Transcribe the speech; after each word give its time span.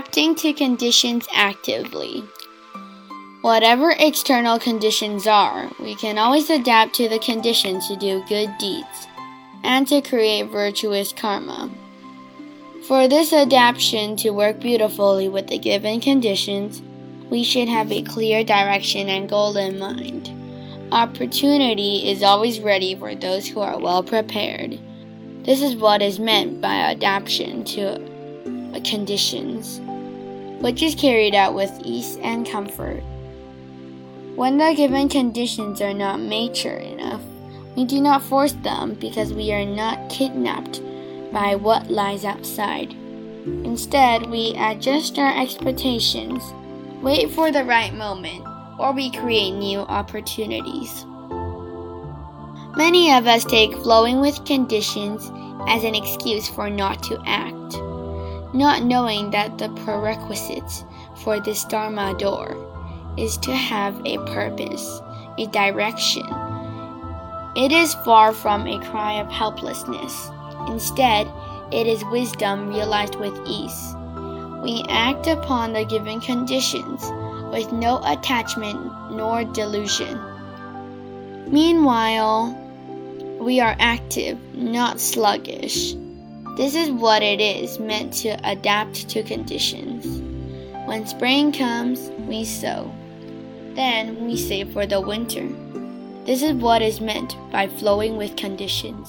Adapting 0.00 0.34
to 0.36 0.54
conditions 0.54 1.28
actively. 1.30 2.24
Whatever 3.42 3.94
external 3.98 4.58
conditions 4.58 5.26
are, 5.26 5.70
we 5.78 5.94
can 5.94 6.16
always 6.16 6.48
adapt 6.48 6.94
to 6.94 7.06
the 7.06 7.18
conditions 7.18 7.86
to 7.86 7.96
do 7.96 8.24
good 8.26 8.48
deeds 8.58 9.06
and 9.62 9.86
to 9.88 10.00
create 10.00 10.48
virtuous 10.48 11.12
karma. 11.12 11.70
For 12.88 13.08
this 13.08 13.34
adaptation 13.34 14.16
to 14.16 14.30
work 14.30 14.58
beautifully 14.58 15.28
with 15.28 15.48
the 15.48 15.58
given 15.58 16.00
conditions, 16.00 16.80
we 17.28 17.44
should 17.44 17.68
have 17.68 17.92
a 17.92 18.00
clear 18.00 18.42
direction 18.42 19.06
and 19.10 19.28
goal 19.28 19.54
in 19.58 19.78
mind. 19.78 20.30
Opportunity 20.92 22.10
is 22.10 22.22
always 22.22 22.58
ready 22.58 22.94
for 22.94 23.14
those 23.14 23.46
who 23.46 23.60
are 23.60 23.78
well 23.78 24.02
prepared. 24.02 24.80
This 25.44 25.60
is 25.60 25.76
what 25.76 26.00
is 26.00 26.18
meant 26.18 26.62
by 26.62 26.72
adaptation 26.74 27.64
to 27.64 28.10
conditions, 28.80 29.80
which 30.60 30.82
is 30.82 30.94
carried 30.94 31.34
out 31.34 31.54
with 31.54 31.72
ease 31.84 32.16
and 32.22 32.46
comfort. 32.46 33.02
When 34.36 34.58
the 34.58 34.74
given 34.74 35.08
conditions 35.08 35.80
are 35.80 35.92
not 35.92 36.20
mature 36.20 36.76
enough, 36.76 37.22
we 37.76 37.84
do 37.84 38.00
not 38.00 38.22
force 38.22 38.52
them 38.52 38.94
because 38.94 39.32
we 39.32 39.52
are 39.52 39.64
not 39.64 40.10
kidnapped 40.10 40.80
by 41.32 41.54
what 41.54 41.90
lies 41.90 42.24
outside. 42.24 42.92
Instead, 43.64 44.28
we 44.30 44.54
adjust 44.58 45.18
our 45.18 45.40
expectations, 45.40 46.42
wait 47.02 47.30
for 47.30 47.50
the 47.50 47.64
right 47.64 47.94
moment, 47.94 48.44
or 48.78 48.92
we 48.92 49.10
create 49.10 49.52
new 49.52 49.80
opportunities. 49.80 51.04
Many 52.76 53.12
of 53.12 53.26
us 53.26 53.44
take 53.44 53.72
flowing 53.74 54.20
with 54.20 54.44
conditions 54.44 55.30
as 55.68 55.84
an 55.84 55.94
excuse 55.94 56.48
for 56.48 56.70
not 56.70 57.02
to 57.04 57.20
act, 57.26 57.74
not 58.52 58.82
knowing 58.82 59.30
that 59.30 59.58
the 59.58 59.68
prerequisites 59.84 60.84
for 61.16 61.40
this 61.40 61.64
Dharma 61.64 62.16
door 62.18 62.56
is 63.16 63.36
to 63.38 63.54
have 63.54 64.00
a 64.04 64.18
purpose, 64.26 65.00
a 65.38 65.46
direction. 65.46 66.26
It 67.56 67.72
is 67.72 67.94
far 68.04 68.32
from 68.32 68.66
a 68.66 68.78
cry 68.90 69.14
of 69.14 69.30
helplessness. 69.30 70.30
Instead, 70.68 71.30
it 71.72 71.86
is 71.86 72.04
wisdom 72.06 72.68
realized 72.68 73.16
with 73.16 73.38
ease. 73.46 73.94
We 74.62 74.84
act 74.88 75.26
upon 75.26 75.72
the 75.72 75.84
given 75.84 76.20
conditions 76.20 77.02
with 77.52 77.72
no 77.72 78.00
attachment 78.04 78.78
nor 79.10 79.44
delusion. 79.44 80.18
Meanwhile, 81.50 82.56
we 83.40 83.58
are 83.60 83.74
active, 83.78 84.38
not 84.54 85.00
sluggish. 85.00 85.94
This 86.60 86.74
is 86.74 86.90
what 86.90 87.22
it 87.22 87.40
is 87.40 87.78
meant 87.78 88.12
to 88.20 88.36
adapt 88.44 89.08
to 89.08 89.22
conditions. 89.22 90.04
When 90.86 91.06
spring 91.06 91.52
comes, 91.52 92.10
we 92.28 92.44
sow. 92.44 92.92
Then 93.72 94.26
we 94.26 94.36
save 94.36 94.70
for 94.74 94.84
the 94.84 95.00
winter. 95.00 95.48
This 96.26 96.42
is 96.42 96.52
what 96.52 96.82
is 96.82 97.00
meant 97.00 97.34
by 97.50 97.66
flowing 97.66 98.18
with 98.18 98.36
conditions. 98.36 99.08